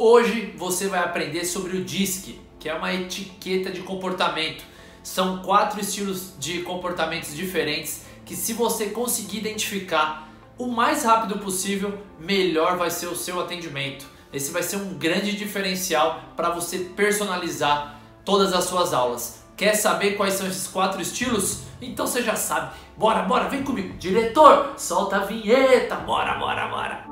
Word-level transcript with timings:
Hoje 0.00 0.54
você 0.56 0.86
vai 0.86 1.00
aprender 1.00 1.44
sobre 1.44 1.76
o 1.76 1.84
DISC, 1.84 2.38
que 2.60 2.68
é 2.68 2.74
uma 2.74 2.94
etiqueta 2.94 3.68
de 3.68 3.80
comportamento. 3.80 4.62
São 5.02 5.42
quatro 5.42 5.80
estilos 5.80 6.34
de 6.38 6.62
comportamentos 6.62 7.34
diferentes 7.34 8.04
que, 8.24 8.36
se 8.36 8.52
você 8.52 8.90
conseguir 8.90 9.38
identificar 9.38 10.28
o 10.56 10.68
mais 10.68 11.02
rápido 11.02 11.40
possível, 11.40 11.98
melhor 12.16 12.76
vai 12.76 12.92
ser 12.92 13.08
o 13.08 13.16
seu 13.16 13.40
atendimento. 13.40 14.06
Esse 14.32 14.52
vai 14.52 14.62
ser 14.62 14.76
um 14.76 14.94
grande 14.94 15.36
diferencial 15.36 16.20
para 16.36 16.50
você 16.50 16.78
personalizar 16.78 17.98
todas 18.24 18.52
as 18.52 18.66
suas 18.66 18.94
aulas. 18.94 19.42
Quer 19.56 19.74
saber 19.74 20.12
quais 20.12 20.34
são 20.34 20.46
esses 20.46 20.68
quatro 20.68 21.02
estilos? 21.02 21.62
Então 21.82 22.06
você 22.06 22.22
já 22.22 22.36
sabe. 22.36 22.70
Bora, 22.96 23.22
bora, 23.22 23.48
vem 23.48 23.64
comigo. 23.64 23.98
Diretor, 23.98 24.74
solta 24.76 25.16
a 25.16 25.24
vinheta. 25.24 25.96
Bora, 25.96 26.34
bora, 26.34 26.68
bora. 26.68 27.04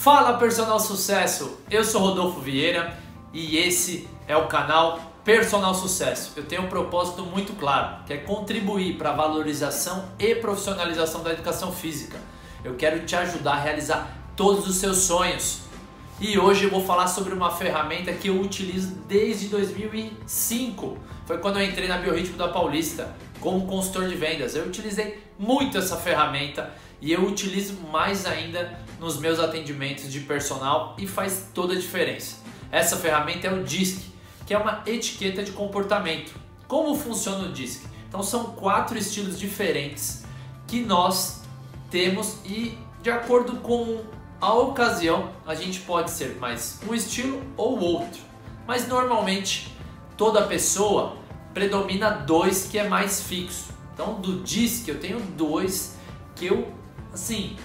Fala 0.00 0.38
Personal 0.38 0.80
Sucesso, 0.80 1.58
eu 1.70 1.84
sou 1.84 2.00
Rodolfo 2.00 2.40
Vieira 2.40 2.98
e 3.34 3.58
esse 3.58 4.08
é 4.26 4.34
o 4.34 4.46
canal 4.46 4.98
Personal 5.22 5.74
Sucesso. 5.74 6.32
Eu 6.36 6.46
tenho 6.46 6.62
um 6.62 6.68
propósito 6.68 7.22
muito 7.22 7.52
claro, 7.52 8.02
que 8.06 8.14
é 8.14 8.16
contribuir 8.16 8.96
para 8.96 9.10
a 9.10 9.12
valorização 9.12 10.06
e 10.18 10.34
profissionalização 10.36 11.22
da 11.22 11.34
educação 11.34 11.70
física. 11.70 12.16
Eu 12.64 12.76
quero 12.76 13.04
te 13.04 13.14
ajudar 13.14 13.52
a 13.52 13.60
realizar 13.60 14.16
todos 14.34 14.66
os 14.66 14.76
seus 14.76 15.00
sonhos. 15.00 15.58
E 16.18 16.38
hoje 16.38 16.64
eu 16.64 16.70
vou 16.70 16.82
falar 16.82 17.06
sobre 17.06 17.34
uma 17.34 17.50
ferramenta 17.50 18.10
que 18.10 18.28
eu 18.28 18.40
utilizo 18.40 18.94
desde 19.06 19.48
2005. 19.48 20.96
Foi 21.26 21.36
quando 21.36 21.58
eu 21.58 21.64
entrei 21.66 21.86
na 21.86 21.98
Biorritmo 21.98 22.38
da 22.38 22.48
Paulista 22.48 23.14
como 23.40 23.66
consultor 23.66 24.08
de 24.08 24.14
vendas. 24.14 24.54
Eu 24.54 24.66
utilizei 24.66 25.22
muito 25.38 25.78
essa 25.78 25.96
ferramenta 25.96 26.72
e 27.00 27.12
eu 27.12 27.24
utilizo 27.26 27.74
mais 27.90 28.26
ainda 28.26 28.78
nos 29.00 29.18
meus 29.18 29.38
atendimentos 29.38 30.12
de 30.12 30.20
personal 30.20 30.94
e 30.98 31.06
faz 31.06 31.48
toda 31.54 31.72
a 31.72 31.76
diferença. 31.76 32.36
Essa 32.70 32.96
ferramenta 32.96 33.48
é 33.48 33.52
o 33.52 33.64
DISC, 33.64 34.12
que 34.46 34.54
é 34.54 34.58
uma 34.58 34.82
etiqueta 34.86 35.42
de 35.42 35.52
comportamento. 35.52 36.32
Como 36.68 36.94
funciona 36.94 37.48
o 37.48 37.52
DISC? 37.52 37.82
Então 38.08 38.22
são 38.22 38.52
quatro 38.52 38.98
estilos 38.98 39.38
diferentes 39.38 40.24
que 40.66 40.80
nós 40.80 41.40
temos 41.90 42.36
e 42.44 42.78
de 43.02 43.10
acordo 43.10 43.56
com 43.56 44.04
a 44.40 44.52
ocasião 44.52 45.30
a 45.46 45.54
gente 45.54 45.80
pode 45.80 46.10
ser 46.10 46.36
mais 46.36 46.78
um 46.88 46.94
estilo 46.94 47.42
ou 47.56 47.78
outro. 47.78 48.20
Mas 48.66 48.86
normalmente 48.86 49.74
toda 50.16 50.46
pessoa 50.46 51.16
predomina 51.52 52.10
dois 52.10 52.66
que 52.66 52.78
é 52.78 52.88
mais 52.88 53.22
fixo. 53.22 53.72
Então 53.94 54.20
do 54.20 54.42
DISC 54.42 54.88
eu 54.88 54.98
tenho 54.98 55.20
dois 55.20 55.96
que 56.34 56.46
eu 56.46 56.72
assim, 57.12 57.56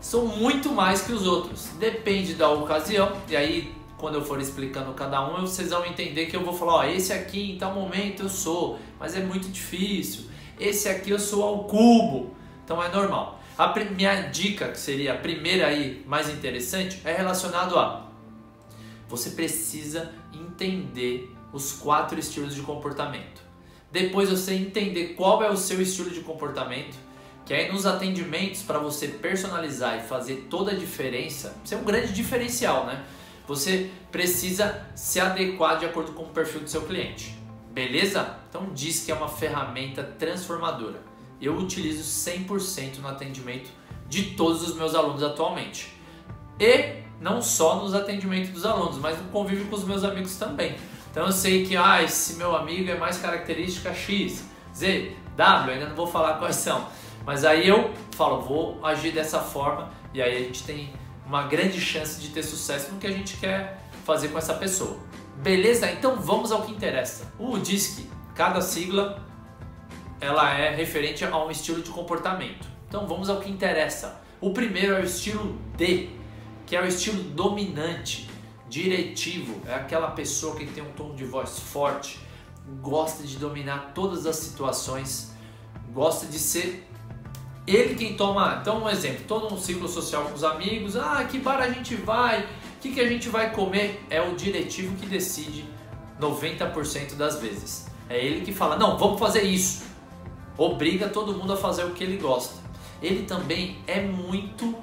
são 0.00 0.26
muito 0.26 0.70
mais 0.70 1.02
que 1.02 1.12
os 1.12 1.26
outros. 1.26 1.70
Depende 1.78 2.34
da 2.34 2.48
ocasião. 2.48 3.12
E 3.28 3.36
aí, 3.36 3.74
quando 3.96 4.14
eu 4.14 4.24
for 4.24 4.40
explicando 4.40 4.92
cada 4.92 5.28
um, 5.28 5.40
vocês 5.40 5.70
vão 5.70 5.84
entender 5.84 6.26
que 6.26 6.36
eu 6.36 6.44
vou 6.44 6.54
falar, 6.54 6.74
ó, 6.74 6.84
esse 6.84 7.12
aqui 7.12 7.52
em 7.52 7.58
tal 7.58 7.74
momento 7.74 8.22
eu 8.22 8.28
sou, 8.28 8.78
mas 8.98 9.16
é 9.16 9.20
muito 9.20 9.48
difícil. 9.48 10.26
Esse 10.58 10.88
aqui 10.88 11.10
eu 11.10 11.18
sou 11.18 11.42
ao 11.42 11.64
cubo. 11.64 12.34
Então 12.64 12.82
é 12.82 12.88
normal. 12.88 13.40
A 13.56 13.74
minha 13.90 14.22
dica, 14.28 14.68
que 14.68 14.78
seria 14.78 15.14
a 15.14 15.16
primeira 15.16 15.66
aí, 15.66 16.04
mais 16.06 16.28
interessante, 16.28 17.00
é 17.04 17.12
relacionado 17.12 17.76
a 17.76 18.08
você 19.08 19.30
precisa 19.30 20.12
entender 20.32 21.34
os 21.52 21.72
quatro 21.72 22.18
estilos 22.18 22.54
de 22.54 22.62
comportamento. 22.62 23.42
Depois 23.90 24.28
você 24.28 24.54
entender 24.54 25.14
qual 25.14 25.42
é 25.42 25.50
o 25.50 25.56
seu 25.56 25.80
estilo 25.80 26.10
de 26.10 26.20
comportamento, 26.20 26.96
que 27.46 27.54
aí 27.54 27.72
nos 27.72 27.86
atendimentos 27.86 28.62
para 28.62 28.78
você 28.78 29.08
personalizar 29.08 29.98
e 29.98 30.02
fazer 30.02 30.46
toda 30.50 30.72
a 30.72 30.74
diferença, 30.74 31.56
isso 31.64 31.74
é 31.74 31.78
um 31.78 31.84
grande 31.84 32.12
diferencial, 32.12 32.84
né? 32.86 33.02
Você 33.46 33.90
precisa 34.12 34.86
se 34.94 35.18
adequar 35.18 35.78
de 35.78 35.86
acordo 35.86 36.12
com 36.12 36.24
o 36.24 36.28
perfil 36.28 36.60
do 36.60 36.68
seu 36.68 36.82
cliente. 36.82 37.34
Beleza? 37.72 38.36
Então 38.48 38.70
diz 38.74 39.04
que 39.04 39.10
é 39.10 39.14
uma 39.14 39.28
ferramenta 39.28 40.02
transformadora. 40.02 41.02
Eu 41.40 41.56
utilizo 41.56 42.02
100% 42.02 42.98
no 42.98 43.08
atendimento 43.08 43.70
de 44.06 44.34
todos 44.34 44.68
os 44.68 44.74
meus 44.74 44.94
alunos 44.94 45.22
atualmente. 45.22 45.94
E 46.60 47.02
não 47.20 47.40
só 47.40 47.76
nos 47.76 47.94
atendimentos 47.94 48.50
dos 48.50 48.66
alunos, 48.66 48.98
mas 48.98 49.18
no 49.18 49.30
convívio 49.30 49.66
com 49.66 49.76
os 49.76 49.84
meus 49.84 50.04
amigos 50.04 50.36
também. 50.36 50.76
Então 51.18 51.26
eu 51.26 51.32
sei 51.32 51.66
que 51.66 51.76
ah, 51.76 52.00
esse 52.00 52.34
meu 52.34 52.54
amigo 52.54 52.88
é 52.88 52.96
mais 52.96 53.18
característica 53.18 53.92
X, 53.92 54.44
Z, 54.72 55.16
W, 55.36 55.74
ainda 55.74 55.88
não 55.88 55.96
vou 55.96 56.06
falar 56.06 56.34
quais 56.34 56.54
são 56.62 56.86
mas 57.26 57.44
aí 57.44 57.66
eu 57.66 57.92
falo, 58.12 58.40
vou 58.40 58.86
agir 58.86 59.10
dessa 59.10 59.40
forma 59.40 59.90
e 60.14 60.22
aí 60.22 60.36
a 60.36 60.38
gente 60.38 60.62
tem 60.62 60.92
uma 61.26 61.48
grande 61.48 61.80
chance 61.80 62.20
de 62.20 62.28
ter 62.28 62.44
sucesso 62.44 62.92
no 62.92 63.00
que 63.00 63.06
a 63.08 63.10
gente 63.10 63.36
quer 63.36 63.82
fazer 64.04 64.28
com 64.28 64.38
essa 64.38 64.54
pessoa. 64.54 64.96
Beleza? 65.38 65.90
Então 65.90 66.14
vamos 66.20 66.52
ao 66.52 66.62
que 66.62 66.70
interessa. 66.70 67.32
O 67.36 67.58
DISC, 67.58 68.08
cada 68.36 68.60
sigla, 68.60 69.20
ela 70.20 70.54
é 70.54 70.72
referente 70.72 71.24
a 71.24 71.36
um 71.44 71.50
estilo 71.50 71.82
de 71.82 71.90
comportamento. 71.90 72.68
Então 72.88 73.08
vamos 73.08 73.28
ao 73.28 73.40
que 73.40 73.50
interessa. 73.50 74.22
O 74.40 74.52
primeiro 74.52 74.94
é 74.94 75.00
o 75.00 75.04
estilo 75.04 75.58
D, 75.76 76.10
que 76.64 76.76
é 76.76 76.80
o 76.80 76.86
estilo 76.86 77.20
dominante, 77.24 78.30
diretivo. 78.68 79.60
É 79.66 79.74
aquela 79.74 80.10
pessoa 80.10 80.56
que 80.56 80.66
tem 80.66 80.82
um 80.82 80.92
tom 80.92 81.14
de 81.14 81.24
voz 81.24 81.58
forte, 81.58 82.20
gosta 82.80 83.22
de 83.22 83.36
dominar 83.36 83.92
todas 83.94 84.26
as 84.26 84.36
situações, 84.36 85.32
gosta 85.92 86.26
de 86.26 86.38
ser 86.38 86.88
ele 87.66 87.94
quem 87.94 88.16
toma, 88.16 88.58
então 88.62 88.84
um 88.84 88.88
exemplo, 88.88 89.24
todo 89.28 89.52
um 89.52 89.58
ciclo 89.58 89.86
social 89.86 90.24
com 90.24 90.34
os 90.34 90.42
amigos, 90.42 90.96
ah, 90.96 91.22
que 91.30 91.38
bar 91.38 91.60
a 91.60 91.68
gente 91.68 91.94
vai, 91.96 92.40
o 92.40 92.80
que, 92.80 92.94
que 92.94 93.00
a 93.00 93.06
gente 93.06 93.28
vai 93.28 93.52
comer, 93.52 94.02
é 94.08 94.22
o 94.22 94.34
diretivo 94.34 94.96
que 94.96 95.04
decide 95.04 95.66
90% 96.18 97.14
das 97.14 97.38
vezes. 97.38 97.86
É 98.08 98.24
ele 98.24 98.40
que 98.40 98.52
fala, 98.52 98.76
não, 98.76 98.96
vamos 98.96 99.20
fazer 99.20 99.42
isso. 99.42 99.84
Obriga 100.56 101.08
todo 101.08 101.34
mundo 101.34 101.52
a 101.52 101.56
fazer 101.56 101.84
o 101.84 101.90
que 101.90 102.02
ele 102.02 102.16
gosta. 102.16 102.54
Ele 103.02 103.24
também 103.24 103.78
é 103.86 104.00
muito 104.00 104.74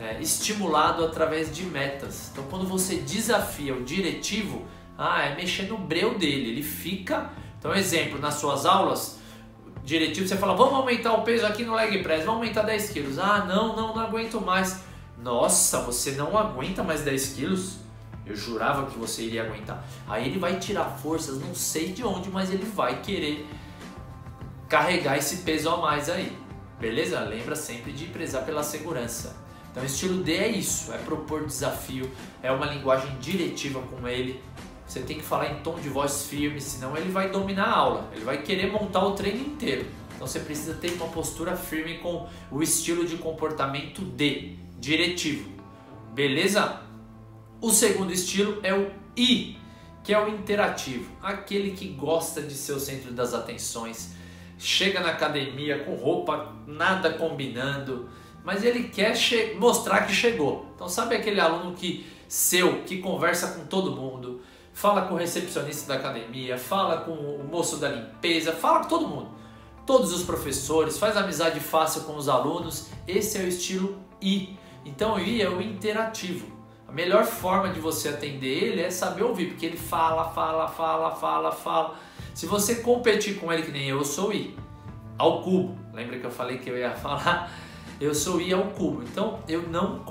é, 0.00 0.18
estimulado 0.20 1.04
através 1.04 1.54
de 1.54 1.64
metas. 1.64 2.30
Então 2.32 2.44
quando 2.44 2.66
você 2.66 2.96
desafia 2.96 3.74
o 3.74 3.84
diretivo, 3.84 4.64
ah, 4.96 5.22
é 5.22 5.34
mexer 5.34 5.64
no 5.64 5.76
breu 5.76 6.18
dele, 6.18 6.50
ele 6.50 6.62
fica. 6.62 7.30
Então, 7.58 7.74
exemplo, 7.74 8.18
nas 8.18 8.34
suas 8.34 8.64
aulas, 8.64 9.18
diretivo, 9.84 10.26
você 10.26 10.36
fala, 10.36 10.54
vamos 10.54 10.74
aumentar 10.74 11.12
o 11.12 11.22
peso 11.22 11.44
aqui 11.46 11.62
no 11.64 11.74
leg 11.74 12.02
press, 12.02 12.24
vamos 12.24 12.40
aumentar 12.40 12.62
10 12.62 12.90
quilos. 12.90 13.18
Ah, 13.18 13.44
não, 13.44 13.76
não, 13.76 13.94
não 13.94 14.02
aguento 14.02 14.40
mais. 14.40 14.82
Nossa, 15.18 15.80
você 15.80 16.12
não 16.12 16.36
aguenta 16.36 16.82
mais 16.82 17.02
10 17.02 17.34
quilos? 17.34 17.76
Eu 18.24 18.34
jurava 18.34 18.86
que 18.90 18.98
você 18.98 19.22
iria 19.22 19.42
aguentar. 19.42 19.84
Aí 20.08 20.28
ele 20.28 20.38
vai 20.38 20.58
tirar 20.58 20.84
forças, 20.84 21.38
não 21.40 21.54
sei 21.54 21.92
de 21.92 22.04
onde, 22.04 22.30
mas 22.30 22.50
ele 22.50 22.64
vai 22.64 23.00
querer 23.02 23.46
carregar 24.68 25.18
esse 25.18 25.38
peso 25.38 25.68
a 25.68 25.76
mais 25.76 26.08
aí. 26.08 26.36
Beleza? 26.78 27.20
Lembra 27.20 27.56
sempre 27.56 27.92
de 27.92 28.06
prezar 28.06 28.44
pela 28.44 28.62
segurança. 28.62 29.36
Então, 29.70 29.84
estilo 29.84 30.22
D 30.22 30.34
é 30.34 30.48
isso: 30.48 30.92
é 30.92 30.98
propor 30.98 31.44
desafio, 31.44 32.10
é 32.42 32.50
uma 32.50 32.66
linguagem 32.66 33.16
diretiva 33.20 33.80
com 33.82 34.06
ele, 34.08 34.40
você 34.90 35.00
tem 35.02 35.18
que 35.18 35.22
falar 35.22 35.52
em 35.52 35.62
tom 35.62 35.78
de 35.78 35.88
voz 35.88 36.26
firme, 36.26 36.60
senão 36.60 36.96
ele 36.96 37.12
vai 37.12 37.30
dominar 37.30 37.66
a 37.66 37.76
aula, 37.76 38.10
ele 38.12 38.24
vai 38.24 38.42
querer 38.42 38.72
montar 38.72 39.04
o 39.04 39.12
treino 39.12 39.40
inteiro. 39.40 39.86
Então 40.16 40.26
você 40.26 40.40
precisa 40.40 40.74
ter 40.74 40.92
uma 40.94 41.06
postura 41.06 41.56
firme 41.56 41.98
com 41.98 42.28
o 42.50 42.60
estilo 42.60 43.06
de 43.06 43.16
comportamento 43.16 44.02
D, 44.02 44.56
diretivo. 44.80 45.48
Beleza? 46.12 46.80
O 47.60 47.70
segundo 47.70 48.12
estilo 48.12 48.58
é 48.64 48.74
o 48.74 48.90
I, 49.16 49.56
que 50.02 50.12
é 50.12 50.20
o 50.20 50.28
interativo, 50.28 51.08
aquele 51.22 51.70
que 51.70 51.86
gosta 51.86 52.42
de 52.42 52.54
ser 52.54 52.72
o 52.72 52.80
centro 52.80 53.12
das 53.12 53.32
atenções, 53.32 54.14
chega 54.58 54.98
na 54.98 55.10
academia 55.10 55.84
com 55.84 55.94
roupa 55.94 56.52
nada 56.66 57.12
combinando, 57.12 58.08
mas 58.44 58.64
ele 58.64 58.84
quer 58.84 59.14
mostrar 59.58 60.06
que 60.06 60.12
chegou. 60.12 60.66
Então 60.74 60.88
sabe 60.88 61.14
aquele 61.14 61.40
aluno 61.40 61.74
que 61.74 62.06
seu 62.28 62.82
que 62.84 62.98
conversa 62.98 63.48
com 63.48 63.66
todo 63.66 63.96
mundo, 63.96 64.40
fala 64.72 65.02
com 65.02 65.14
o 65.14 65.16
recepcionista 65.16 65.92
da 65.92 65.98
academia, 65.98 66.56
fala 66.56 66.98
com 66.98 67.12
o 67.12 67.44
moço 67.44 67.76
da 67.76 67.88
limpeza, 67.88 68.52
fala 68.52 68.80
com 68.80 68.88
todo 68.88 69.08
mundo. 69.08 69.30
Todos 69.86 70.12
os 70.12 70.22
professores, 70.22 70.98
faz 70.98 71.16
amizade 71.16 71.58
fácil 71.58 72.02
com 72.02 72.16
os 72.16 72.28
alunos. 72.28 72.90
Esse 73.08 73.38
é 73.38 73.42
o 73.42 73.48
estilo 73.48 73.98
I. 74.22 74.56
Então 74.84 75.16
o 75.16 75.18
I 75.18 75.42
é 75.42 75.48
o 75.48 75.60
interativo. 75.60 76.46
A 76.86 76.92
melhor 76.92 77.24
forma 77.24 77.70
de 77.70 77.78
você 77.78 78.08
atender 78.08 78.64
ele 78.64 78.82
é 78.82 78.90
saber 78.90 79.22
ouvir, 79.22 79.50
porque 79.50 79.66
ele 79.66 79.76
fala, 79.76 80.30
fala, 80.30 80.66
fala, 80.68 81.14
fala, 81.14 81.52
fala. 81.52 81.96
Se 82.34 82.46
você 82.46 82.76
competir 82.76 83.38
com 83.38 83.52
ele 83.52 83.62
que 83.62 83.70
nem 83.70 83.88
eu, 83.88 83.98
eu 83.98 84.04
sou 84.04 84.32
I, 84.32 84.56
ao 85.18 85.42
cubo. 85.42 85.78
Lembra 85.92 86.18
que 86.18 86.26
eu 86.26 86.30
falei 86.30 86.58
que 86.58 86.70
eu 86.70 86.76
ia 86.76 86.90
falar? 86.96 87.52
Eu 88.00 88.14
sou 88.14 88.40
I 88.40 88.52
ao 88.52 88.68
cubo. 88.68 89.02
Então 89.02 89.40
eu 89.46 89.68
não 89.68 90.02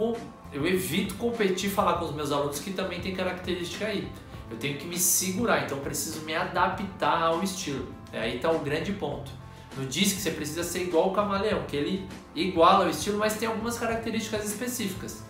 eu 0.51 0.65
evito 0.65 1.15
competir 1.15 1.69
falar 1.69 1.93
com 1.93 2.05
os 2.05 2.13
meus 2.13 2.31
alunos 2.31 2.59
que 2.59 2.71
também 2.71 3.01
tem 3.01 3.15
característica 3.15 3.85
aí. 3.85 4.07
Eu 4.49 4.57
tenho 4.57 4.77
que 4.77 4.85
me 4.85 4.97
segurar, 4.97 5.65
então 5.65 5.77
preciso 5.79 6.21
me 6.21 6.35
adaptar 6.35 7.21
ao 7.23 7.43
estilo. 7.43 7.87
É, 8.11 8.21
aí 8.21 8.35
está 8.37 8.51
o 8.51 8.59
grande 8.59 8.93
ponto. 8.93 9.31
No 9.77 9.85
DISC 9.85 10.19
você 10.19 10.31
precisa 10.31 10.63
ser 10.63 10.83
igual 10.83 11.09
o 11.09 11.13
camaleão, 11.13 11.63
que 11.67 11.75
ele 11.75 12.07
iguala 12.35 12.85
o 12.85 12.89
estilo, 12.89 13.19
mas 13.19 13.37
tem 13.37 13.47
algumas 13.47 13.77
características 13.77 14.45
específicas. 14.45 15.23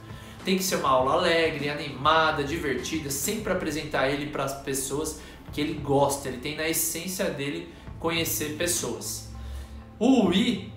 Tem 0.46 0.58
que 0.58 0.64
ser 0.64 0.78
uma 0.78 0.90
aula 0.90 1.14
alegre, 1.14 1.70
animada, 1.70 2.44
divertida, 2.44 3.10
sempre 3.10 3.52
apresentar 3.52 4.10
ele 4.10 4.28
para 4.28 4.46
as 4.46 4.62
pessoas 4.62 5.20
que 5.52 5.60
ele 5.60 5.74
gosta, 5.74 6.30
ele 6.30 6.38
tem 6.38 6.56
na 6.56 6.68
essência 6.68 7.26
dele 7.26 7.74
conhecer 8.00 8.56
pessoas. 8.56 9.30
O 10.00 10.32
I, 10.32 10.72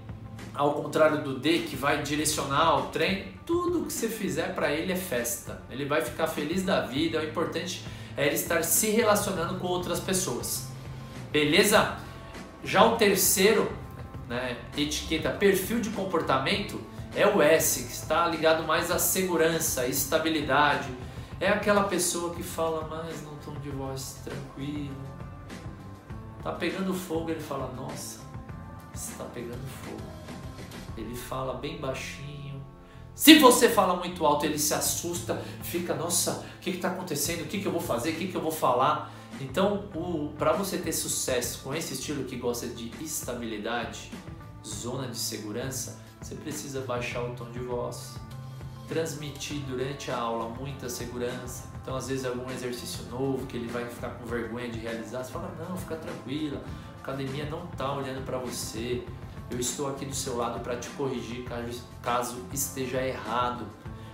ao 0.55 0.75
contrário 0.75 1.23
do 1.23 1.39
D, 1.39 1.61
que 1.61 1.77
vai 1.77 2.03
direcionar 2.03 2.79
o 2.79 2.83
treino, 2.89 3.33
tudo 3.47 3.87
que 3.87 3.93
você 3.93 4.09
fizer 4.09 4.55
para 4.55 4.71
ele 4.71 4.93
é 4.93 4.97
festa. 4.97 5.63
Ele 5.71 5.85
vai 5.85 6.03
ficar 6.03 6.27
feliz 6.27 6.63
da 6.63 6.83
vida, 6.83 7.21
o 7.21 7.25
importante 7.25 7.85
é 8.17 8.27
ele 8.27 8.35
estar 8.35 8.63
se 8.63 8.91
relacionando 8.91 9.59
com 9.59 9.67
outras 9.67 9.99
pessoas. 9.99 10.69
Beleza? 11.31 11.97
Já 12.63 12.85
o 12.85 12.97
terceiro, 12.97 13.73
né, 14.29 14.59
etiqueta 14.77 15.31
perfil 15.31 15.81
de 15.81 15.91
comportamento, 15.91 16.81
é 17.15 17.27
o 17.27 17.43
S, 17.43 17.85
que 17.85 17.93
está 17.93 18.27
ligado 18.29 18.65
mais 18.65 18.91
à 18.91 18.99
segurança, 18.99 19.83
à 19.83 19.89
estabilidade. 19.89 20.89
É 21.41 21.49
aquela 21.49 21.85
pessoa 21.85 22.35
que 22.35 22.43
fala 22.43 22.87
mais 22.87 23.23
num 23.23 23.37
tom 23.37 23.59
de 23.61 23.71
voz 23.71 24.21
tranquilo. 24.25 24.95
Tá 26.43 26.53
pegando 26.53 26.95
fogo, 26.95 27.31
ele 27.31 27.41
fala: 27.41 27.73
Nossa, 27.75 28.21
está 28.95 29.25
pegando 29.25 29.67
fogo. 29.85 30.22
Ele 30.97 31.15
fala 31.15 31.55
bem 31.55 31.79
baixinho. 31.79 32.63
Se 33.15 33.39
você 33.39 33.69
fala 33.69 33.97
muito 33.97 34.25
alto, 34.25 34.47
ele 34.47 34.59
se 34.59 34.73
assusta, 34.73 35.43
fica: 35.63 35.95
Nossa, 35.95 36.47
o 36.57 36.61
que 36.61 36.71
está 36.71 36.89
acontecendo? 36.89 37.43
O 37.43 37.47
que, 37.47 37.61
que 37.61 37.67
eu 37.67 37.73
vou 37.73 37.81
fazer? 37.81 38.11
O 38.11 38.17
que, 38.17 38.29
que 38.29 38.35
eu 38.35 38.41
vou 38.41 38.53
falar? 38.53 39.13
Então, 39.41 39.85
para 40.39 40.53
você 40.53 40.79
ter 40.79 40.93
sucesso 40.93 41.61
com 41.63 41.75
esse 41.75 41.95
estilo 41.95 42.25
que 42.25 42.37
gosta 42.37 42.67
de 42.69 42.91
estabilidade, 43.03 44.11
zona 44.65 45.09
de 45.09 45.17
segurança, 45.17 46.01
você 46.21 46.35
precisa 46.37 46.81
baixar 46.83 47.23
o 47.23 47.35
tom 47.35 47.51
de 47.51 47.59
voz, 47.59 48.15
transmitir 48.89 49.59
durante 49.69 50.11
a 50.11 50.17
aula 50.17 50.49
muita 50.49 50.89
segurança. 50.89 51.65
Então, 51.83 51.97
às 51.97 52.09
vezes, 52.09 52.25
algum 52.25 52.49
exercício 52.51 53.05
novo 53.11 53.47
que 53.47 53.57
ele 53.57 53.67
vai 53.67 53.85
ficar 53.87 54.11
com 54.11 54.25
vergonha 54.25 54.71
de 54.71 54.79
realizar, 54.79 55.25
você 55.25 55.33
fala: 55.33 55.53
Não, 55.59 55.77
fica 55.77 55.97
tranquila, 55.97 56.63
a 56.99 57.01
academia 57.01 57.45
não 57.51 57.65
está 57.65 57.93
olhando 57.93 58.25
para 58.25 58.39
você. 58.39 59.05
Eu 59.51 59.61
estou 59.61 59.89
aqui 59.89 60.05
do 60.05 60.15
seu 60.15 60.37
lado 60.37 60.61
para 60.61 60.77
te 60.77 60.89
corrigir 60.91 61.45
caso 62.03 62.45
esteja 62.53 63.07
errado. 63.07 63.67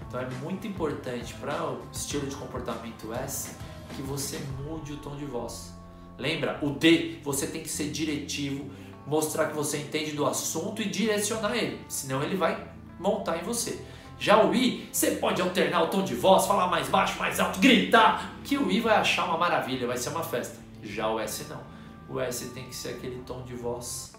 Então, 0.07 0.21
é 0.21 0.29
muito 0.43 0.67
importante 0.67 1.35
para 1.35 1.65
o 1.65 1.83
estilo 1.93 2.27
de 2.27 2.35
comportamento 2.35 3.13
S 3.13 3.51
que 3.95 4.03
você 4.03 4.41
mude 4.65 4.93
o 4.93 4.97
tom 4.97 5.17
de 5.17 5.25
voz. 5.25 5.73
Lembra, 6.17 6.59
o 6.63 6.71
D, 6.71 7.21
você 7.23 7.47
tem 7.47 7.63
que 7.63 7.69
ser 7.69 7.91
diretivo, 7.91 8.71
mostrar 9.07 9.47
que 9.47 9.55
você 9.55 9.79
entende 9.79 10.13
do 10.13 10.27
assunto 10.27 10.83
e 10.83 10.87
direcionar 10.87 11.57
ele, 11.57 11.81
senão 11.89 12.23
ele 12.23 12.37
vai 12.37 12.69
montar 12.99 13.39
em 13.39 13.43
você. 13.43 13.85
Já 14.19 14.43
o 14.43 14.53
I, 14.53 14.89
você 14.91 15.13
pode 15.13 15.41
alternar 15.41 15.85
o 15.85 15.89
tom 15.89 16.03
de 16.03 16.15
voz, 16.15 16.47
falar 16.47 16.67
mais 16.67 16.89
baixo, 16.89 17.19
mais 17.19 17.39
alto, 17.39 17.61
gritar, 17.61 18.35
que 18.43 18.59
o 18.59 18.71
I 18.71 18.81
vai 18.81 18.97
achar 18.97 19.27
uma 19.27 19.39
maravilha, 19.39 19.87
vai 19.87 19.97
ser 19.97 20.09
uma 20.09 20.25
festa. 20.25 20.59
Já 20.83 21.09
o 21.09 21.21
S 21.21 21.45
não. 21.49 21.63
O 22.09 22.19
S 22.19 22.47
tem 22.47 22.65
que 22.65 22.75
ser 22.75 22.91
aquele 22.91 23.23
tom 23.23 23.43
de 23.43 23.55
voz 23.55 24.13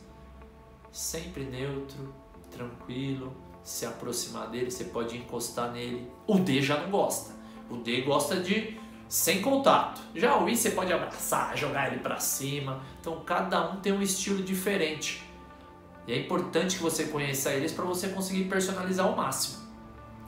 sempre 0.91 1.44
neutro, 1.44 2.13
tranquilo, 2.51 3.36
se 3.63 3.86
aproximar 3.86 4.50
dele, 4.50 4.71
você 4.71 4.86
pode 4.86 5.18
encostar 5.18 5.71
nele. 5.71 6.09
O 6.25 6.39
D 6.39 6.62
já 6.62 6.80
não 6.80 6.89
gosta. 6.89 7.33
O 7.69 7.77
D 7.77 8.01
gosta 8.01 8.39
de 8.39 8.77
sem 9.07 9.41
contato. 9.41 10.01
Já 10.15 10.38
o 10.38 10.47
I 10.47 10.56
você 10.56 10.71
pode 10.71 10.94
abraçar, 10.94 11.57
jogar 11.57 11.91
ele 11.91 12.00
para 12.00 12.19
cima. 12.19 12.83
Então 13.00 13.21
cada 13.25 13.71
um 13.71 13.77
tem 13.77 13.91
um 13.91 14.01
estilo 14.01 14.44
diferente. 14.44 15.24
E 16.07 16.13
é 16.13 16.19
importante 16.19 16.77
que 16.77 16.81
você 16.81 17.06
conheça 17.06 17.51
eles 17.51 17.71
para 17.71 17.86
você 17.86 18.09
conseguir 18.09 18.45
personalizar 18.45 19.06
ao 19.06 19.15
máximo. 19.15 19.59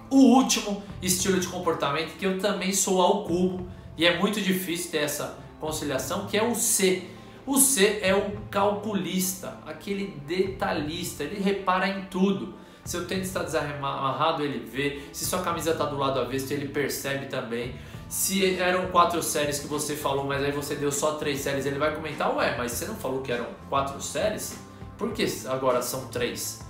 O 0.09 0.35
último 0.35 0.83
estilo 1.01 1.39
de 1.39 1.47
comportamento 1.47 2.17
que 2.17 2.25
eu 2.25 2.37
também 2.37 2.73
sou 2.73 3.01
ao 3.01 3.23
cubo 3.23 3.67
e 3.97 4.05
é 4.05 4.19
muito 4.19 4.41
difícil 4.41 4.91
ter 4.91 4.99
essa 4.99 5.37
conciliação, 5.59 6.27
que 6.27 6.37
é 6.37 6.43
o 6.43 6.53
C. 6.53 7.07
O 7.51 7.59
C 7.59 7.99
é 8.01 8.15
o 8.15 8.31
calculista, 8.49 9.57
aquele 9.65 10.17
detalhista, 10.25 11.25
ele 11.25 11.37
repara 11.41 11.85
em 11.85 12.05
tudo. 12.05 12.53
Se 12.85 12.95
o 12.95 13.03
tênis 13.03 13.27
está 13.27 13.43
desamarrado, 13.43 14.41
ele 14.41 14.59
vê. 14.59 15.01
Se 15.11 15.25
sua 15.25 15.41
camisa 15.41 15.71
está 15.71 15.83
do 15.83 15.97
lado 15.97 16.17
avesso, 16.17 16.53
ele 16.53 16.69
percebe 16.69 17.25
também. 17.25 17.75
Se 18.07 18.55
eram 18.55 18.87
quatro 18.87 19.21
séries 19.21 19.59
que 19.59 19.67
você 19.67 19.97
falou, 19.97 20.23
mas 20.23 20.41
aí 20.41 20.53
você 20.53 20.75
deu 20.75 20.93
só 20.93 21.15
três 21.15 21.41
séries, 21.41 21.65
ele 21.65 21.77
vai 21.77 21.93
comentar, 21.93 22.33
ué, 22.37 22.55
mas 22.57 22.71
você 22.71 22.85
não 22.85 22.95
falou 22.95 23.21
que 23.21 23.33
eram 23.33 23.47
quatro 23.67 24.01
séries? 24.01 24.57
Por 24.97 25.11
que 25.11 25.25
agora 25.49 25.81
são 25.81 26.07
três? 26.07 26.61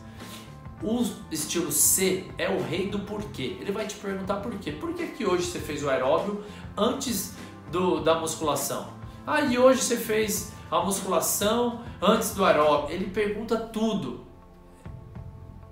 O 0.81 1.05
estilo 1.29 1.71
C 1.71 2.25
é 2.39 2.49
o 2.49 2.59
rei 2.59 2.89
do 2.89 3.01
porquê. 3.01 3.55
Ele 3.61 3.71
vai 3.71 3.85
te 3.85 3.93
perguntar 3.97 4.37
por 4.37 4.57
quê. 4.57 4.71
Por 4.71 4.95
que, 4.95 5.05
que 5.09 5.27
hoje 5.27 5.43
você 5.43 5.59
fez 5.59 5.83
o 5.83 5.89
aeróbio 5.91 6.43
antes 6.75 7.35
do, 7.71 7.99
da 7.99 8.15
musculação? 8.15 8.99
Ah, 9.27 9.41
e 9.41 9.59
hoje 9.59 9.83
você 9.83 9.97
fez 9.97 10.59
a 10.71 10.79
musculação 10.79 11.81
antes 12.01 12.33
do 12.33 12.45
aeróbio. 12.45 12.95
Ele 12.95 13.07
pergunta 13.07 13.57
tudo. 13.57 14.25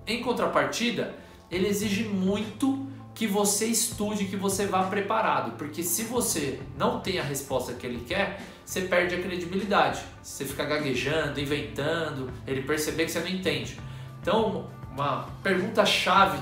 Em 0.05 0.21
contrapartida, 0.21 1.15
ele 1.49 1.67
exige 1.67 2.03
muito 2.03 2.87
que 3.15 3.25
você 3.25 3.65
estude, 3.65 4.25
que 4.25 4.35
você 4.35 4.65
vá 4.65 4.83
preparado, 4.83 5.57
porque 5.57 5.83
se 5.83 6.03
você 6.03 6.59
não 6.77 6.99
tem 6.99 7.19
a 7.19 7.23
resposta 7.23 7.73
que 7.73 7.85
ele 7.85 8.03
quer, 8.05 8.41
você 8.65 8.81
perde 8.81 9.15
a 9.15 9.21
credibilidade. 9.21 10.01
Você 10.21 10.45
fica 10.45 10.65
gaguejando, 10.65 11.39
inventando, 11.39 12.31
ele 12.45 12.61
perceber 12.61 13.05
que 13.05 13.11
você 13.11 13.19
não 13.19 13.27
entende. 13.27 13.79
Então, 14.21 14.67
uma 14.91 15.27
pergunta 15.43 15.85
chave, 15.85 16.39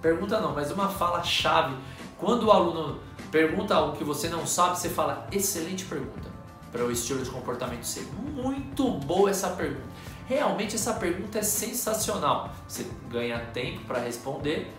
pergunta 0.00 0.40
não, 0.40 0.54
mas 0.54 0.70
uma 0.70 0.88
fala 0.88 1.22
chave, 1.22 1.74
quando 2.18 2.44
o 2.44 2.50
aluno 2.50 3.00
pergunta 3.30 3.74
algo 3.74 3.96
que 3.96 4.04
você 4.04 4.28
não 4.28 4.46
sabe, 4.46 4.78
você 4.78 4.88
fala 4.88 5.26
excelente 5.32 5.84
pergunta 5.84 6.31
para 6.72 6.84
o 6.84 6.90
estilo 6.90 7.22
de 7.22 7.30
comportamento 7.30 7.84
ser 7.84 8.08
muito 8.34 8.90
boa 8.90 9.30
essa 9.30 9.50
pergunta. 9.50 9.92
Realmente 10.26 10.74
essa 10.74 10.94
pergunta 10.94 11.38
é 11.38 11.42
sensacional. 11.42 12.50
Você 12.66 12.86
ganha 13.10 13.38
tempo 13.52 13.84
para 13.84 14.00
responder 14.00 14.72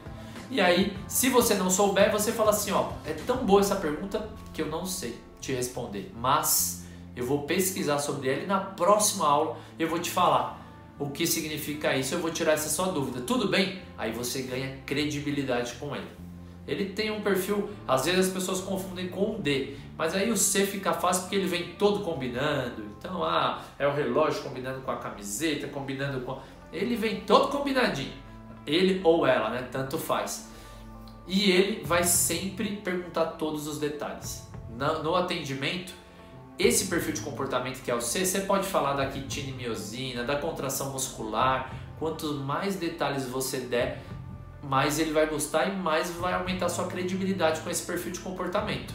e 0.54 0.62
aí, 0.62 0.96
se 1.08 1.30
você 1.30 1.56
não 1.56 1.68
souber, 1.68 2.12
você 2.12 2.32
fala 2.32 2.52
assim, 2.52 2.72
ó, 2.72 2.92
é 3.06 3.14
tão 3.14 3.38
boa 3.38 3.62
essa 3.62 3.76
pergunta 3.76 4.30
que 4.54 4.62
eu 4.62 4.68
não 4.68 4.86
sei 4.86 5.20
te 5.42 5.52
responder, 5.52 6.12
mas 6.16 6.86
eu 7.16 7.26
vou 7.26 7.42
pesquisar 7.42 7.98
sobre 7.98 8.30
ela 8.30 8.44
e 8.44 8.46
na 8.46 8.60
próxima 8.60 9.28
aula 9.28 9.58
eu 9.80 9.90
vou 9.90 9.98
te 9.98 10.12
falar 10.12 10.62
o 11.00 11.10
que 11.10 11.26
significa 11.26 11.96
isso, 11.98 12.14
eu 12.14 12.20
vou 12.20 12.30
tirar 12.30 12.54
essa 12.54 12.70
sua 12.70 12.92
dúvida. 12.92 13.22
Tudo 13.22 13.48
bem? 13.48 13.82
Aí 13.98 14.12
você 14.12 14.44
ganha 14.44 14.78
credibilidade 14.86 15.74
com 15.80 15.96
ele. 15.96 16.08
Ele 16.68 16.86
tem 16.86 17.12
um 17.12 17.22
perfil, 17.22 17.70
às 17.88 18.06
vezes 18.06 18.28
as 18.28 18.34
pessoas 18.34 18.62
confundem 18.62 19.10
com 19.10 19.36
um 19.36 19.42
D, 19.42 19.76
mas 19.98 20.16
aí 20.16 20.32
o 20.32 20.38
C 20.38 20.66
fica 20.66 20.94
fácil 20.94 21.24
porque 21.24 21.36
ele 21.36 21.48
vem 21.48 21.74
todo 21.74 22.04
combinando. 22.04 22.86
Então, 22.98 23.24
ah, 23.24 23.62
é 23.78 23.86
o 23.86 23.94
relógio 23.94 24.42
combinando 24.44 24.82
com 24.82 24.92
a 24.92 24.96
camiseta, 24.96 25.68
combinando 25.68 26.22
com. 26.22 26.40
Ele 26.72 26.96
vem 26.96 27.22
todo 27.22 27.50
combinadinho 27.50 28.24
ele 28.66 29.02
ou 29.04 29.26
ela, 29.26 29.50
né? 29.50 29.68
Tanto 29.72 29.98
faz. 29.98 30.50
E 31.28 31.52
ele 31.52 31.84
vai 31.86 32.04
sempre 32.04 32.78
perguntar 32.78 33.26
todos 33.26 33.68
os 33.68 33.80
detalhes. 33.80 34.48
No, 35.04 35.16
atendimento, 35.16 35.94
esse 36.58 36.88
perfil 36.88 37.14
de 37.14 37.22
comportamento 37.22 37.82
que 37.82 37.92
é 37.92 37.96
o 37.96 38.02
C, 38.02 38.26
você 38.26 38.42
pode 38.42 38.68
falar 38.68 38.94
da 38.94 39.06
quitinimiosina, 39.06 40.24
da 40.24 40.36
contração 40.36 40.92
muscular. 40.92 41.72
Quanto 42.00 42.34
mais 42.34 42.76
detalhes 42.76 43.26
você 43.26 43.60
der, 43.60 44.02
mais 44.64 45.00
ele 45.00 45.12
vai 45.12 45.28
gostar 45.28 45.68
e 45.68 45.76
mais 45.76 46.10
vai 46.12 46.34
aumentar 46.34 46.70
sua 46.70 46.88
credibilidade 46.88 47.62
com 47.62 47.70
esse 47.70 47.86
perfil 47.86 48.12
de 48.12 48.20
comportamento. 48.20 48.94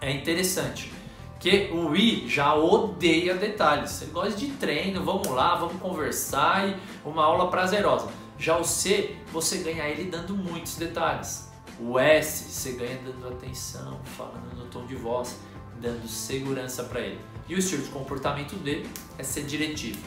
É 0.00 0.10
interessante 0.10 0.92
que 1.38 1.70
o 1.72 1.94
I 1.94 2.28
já 2.28 2.54
odeia 2.54 3.34
detalhes. 3.34 4.02
Ele 4.02 4.10
gosta 4.10 4.38
de 4.38 4.48
treino, 4.52 5.04
vamos 5.04 5.28
lá, 5.28 5.56
vamos 5.56 5.80
conversar 5.80 6.68
e 6.68 6.76
uma 7.04 7.24
aula 7.24 7.50
prazerosa. 7.50 8.08
Já 8.38 8.56
o 8.58 8.64
C, 8.64 9.16
você 9.32 9.58
ganha 9.58 9.88
ele 9.88 10.10
dando 10.10 10.34
muitos 10.34 10.76
detalhes. 10.76 11.50
O 11.80 11.98
S, 11.98 12.50
você 12.50 12.72
ganha 12.72 12.98
dando 13.04 13.28
atenção, 13.28 14.00
falando 14.16 14.54
no 14.56 14.66
tom 14.66 14.86
de 14.86 14.94
voz, 14.94 15.38
dando 15.80 16.06
segurança 16.08 16.84
para 16.84 17.00
ele. 17.00 17.20
E 17.48 17.54
o 17.54 17.58
estilo 17.58 17.82
de 17.82 17.90
comportamento 17.90 18.56
D 18.56 18.84
é 19.18 19.22
ser 19.22 19.44
diretivo, 19.44 20.00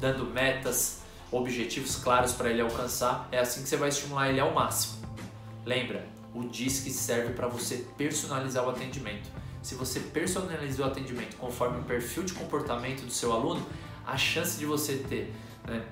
dando 0.00 0.24
metas, 0.26 1.01
objetivos 1.32 1.96
claros 1.96 2.32
para 2.32 2.50
ele 2.50 2.60
alcançar. 2.60 3.28
É 3.32 3.38
assim 3.38 3.62
que 3.62 3.68
você 3.68 3.76
vai 3.76 3.88
estimular 3.88 4.28
ele 4.28 4.38
ao 4.38 4.52
máximo. 4.52 5.02
Lembra, 5.64 6.06
o 6.34 6.44
DISC 6.44 6.90
serve 6.90 7.32
para 7.32 7.48
você 7.48 7.86
personalizar 7.96 8.64
o 8.64 8.70
atendimento. 8.70 9.28
Se 9.62 9.74
você 9.74 10.00
personalizar 10.00 10.88
o 10.88 10.90
atendimento 10.90 11.36
conforme 11.36 11.80
o 11.80 11.84
perfil 11.84 12.24
de 12.24 12.32
comportamento 12.32 13.02
do 13.02 13.12
seu 13.12 13.32
aluno, 13.32 13.64
a 14.06 14.16
chance 14.16 14.58
de 14.58 14.66
você 14.66 14.96
ter 14.96 15.32
né, 15.66 15.84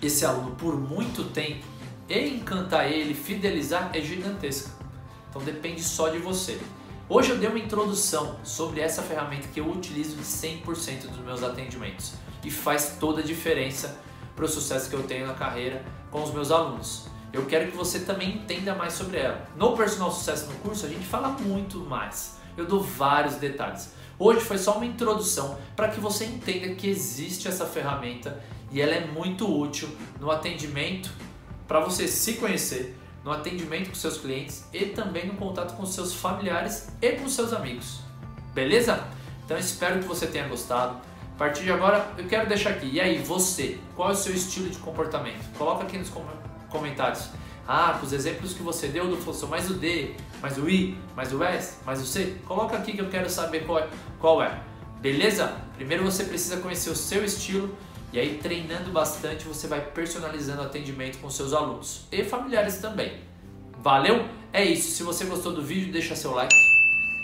esse 0.00 0.24
aluno 0.24 0.54
por 0.56 0.76
muito 0.76 1.24
tempo 1.24 1.64
e 2.08 2.28
encantar 2.28 2.90
ele, 2.90 3.14
fidelizar 3.14 3.90
é 3.92 4.00
gigantesca. 4.00 4.70
Então 5.28 5.42
depende 5.42 5.82
só 5.82 6.08
de 6.08 6.18
você. 6.18 6.58
Hoje 7.08 7.30
eu 7.30 7.38
dei 7.38 7.48
uma 7.48 7.58
introdução 7.58 8.38
sobre 8.44 8.80
essa 8.80 9.02
ferramenta 9.02 9.48
que 9.48 9.58
eu 9.58 9.68
utilizo 9.68 10.16
em 10.16 10.22
100% 10.22 11.08
dos 11.08 11.18
meus 11.24 11.42
atendimentos. 11.42 12.14
e 12.42 12.50
faz 12.50 12.96
toda 12.98 13.20
a 13.20 13.24
diferença 13.24 14.00
para 14.40 14.46
o 14.46 14.48
sucesso 14.48 14.88
que 14.88 14.96
eu 14.96 15.02
tenho 15.02 15.26
na 15.26 15.34
carreira 15.34 15.84
com 16.10 16.22
os 16.22 16.32
meus 16.32 16.50
alunos. 16.50 17.06
Eu 17.30 17.44
quero 17.44 17.70
que 17.70 17.76
você 17.76 18.00
também 18.00 18.36
entenda 18.36 18.74
mais 18.74 18.94
sobre 18.94 19.18
ela. 19.18 19.46
No 19.54 19.76
Personal 19.76 20.10
Sucesso 20.10 20.46
no 20.46 20.54
curso 20.60 20.86
a 20.86 20.88
gente 20.88 21.04
fala 21.04 21.28
muito 21.28 21.78
mais. 21.80 22.38
Eu 22.56 22.64
dou 22.64 22.80
vários 22.82 23.34
detalhes. 23.34 23.92
Hoje 24.18 24.40
foi 24.40 24.56
só 24.56 24.76
uma 24.78 24.86
introdução 24.86 25.58
para 25.76 25.88
que 25.88 26.00
você 26.00 26.24
entenda 26.24 26.74
que 26.74 26.88
existe 26.88 27.48
essa 27.48 27.66
ferramenta 27.66 28.42
e 28.70 28.80
ela 28.80 28.94
é 28.94 29.06
muito 29.08 29.46
útil 29.46 29.90
no 30.18 30.30
atendimento 30.30 31.12
para 31.68 31.80
você 31.80 32.08
se 32.08 32.34
conhecer, 32.34 32.98
no 33.22 33.30
atendimento 33.30 33.90
com 33.90 33.94
seus 33.94 34.16
clientes 34.16 34.64
e 34.72 34.86
também 34.86 35.26
no 35.26 35.34
contato 35.34 35.76
com 35.76 35.84
seus 35.84 36.14
familiares 36.14 36.88
e 37.02 37.12
com 37.12 37.28
seus 37.28 37.52
amigos. 37.52 38.00
Beleza? 38.54 39.06
Então 39.44 39.58
espero 39.58 40.00
que 40.00 40.06
você 40.06 40.26
tenha 40.26 40.48
gostado. 40.48 40.96
A 41.40 41.44
partir 41.44 41.64
de 41.64 41.72
agora 41.72 42.06
eu 42.18 42.26
quero 42.26 42.46
deixar 42.46 42.68
aqui. 42.68 42.90
E 42.92 43.00
aí, 43.00 43.16
você? 43.16 43.78
Qual 43.96 44.10
é 44.10 44.12
o 44.12 44.14
seu 44.14 44.34
estilo 44.34 44.68
de 44.68 44.76
comportamento? 44.76 45.42
Coloca 45.56 45.84
aqui 45.84 45.96
nos 45.96 46.12
comentários. 46.68 47.30
Ah, 47.66 47.96
com 47.98 48.04
os 48.04 48.12
exemplos 48.12 48.52
que 48.52 48.62
você 48.62 48.88
deu 48.88 49.08
do 49.08 49.16
Flow, 49.16 49.48
mais 49.48 49.70
o 49.70 49.72
D, 49.72 50.16
mais 50.42 50.58
o 50.58 50.68
I, 50.68 50.98
mais 51.16 51.32
o 51.32 51.42
S, 51.42 51.78
mais 51.86 52.02
o 52.02 52.04
C. 52.04 52.36
Coloca 52.46 52.76
aqui 52.76 52.92
que 52.92 53.00
eu 53.00 53.08
quero 53.08 53.30
saber 53.30 53.64
qual 53.64 53.78
é. 53.78 53.88
Qual 54.18 54.42
é. 54.42 54.60
Beleza? 55.00 55.56
Primeiro 55.76 56.04
você 56.04 56.24
precisa 56.24 56.58
conhecer 56.58 56.90
o 56.90 56.94
seu 56.94 57.24
estilo 57.24 57.74
e 58.12 58.20
aí, 58.20 58.38
treinando 58.42 58.90
bastante, 58.90 59.46
você 59.46 59.66
vai 59.66 59.80
personalizando 59.80 60.60
o 60.60 60.66
atendimento 60.66 61.16
com 61.20 61.30
seus 61.30 61.54
alunos 61.54 62.02
e 62.12 62.22
familiares 62.22 62.76
também. 62.82 63.18
Valeu? 63.78 64.26
É 64.52 64.62
isso. 64.62 64.90
Se 64.90 65.02
você 65.02 65.24
gostou 65.24 65.54
do 65.54 65.62
vídeo, 65.62 65.90
deixa 65.90 66.14
seu 66.14 66.32
like. 66.32 66.54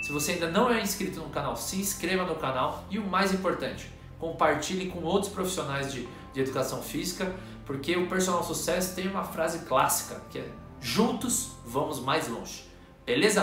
Se 0.01 0.11
você 0.11 0.33
ainda 0.33 0.51
não 0.51 0.73
é 0.73 0.81
inscrito 0.81 1.21
no 1.21 1.29
canal, 1.29 1.55
se 1.55 1.77
inscreva 1.77 2.25
no 2.25 2.37
canal. 2.37 2.83
E 2.91 2.99
o 2.99 3.05
mais 3.05 3.35
importante, 3.35 3.95
compartilhe 4.19 4.91
com 4.91 5.03
outros 5.03 5.33
profissionais 5.33 5.93
de, 5.93 6.09
de 6.33 6.41
educação 6.41 6.83
física, 6.83 7.35
porque 7.65 7.97
o 7.97 8.09
Personal 8.09 8.43
Sucesso 8.45 8.95
tem 8.95 9.09
uma 9.09 9.25
frase 9.25 9.61
clássica 9.61 10.21
que 10.31 10.39
é: 10.39 10.49
Juntos 10.81 11.53
vamos 11.65 12.01
mais 12.01 12.29
longe. 12.29 12.65
Beleza? 13.05 13.35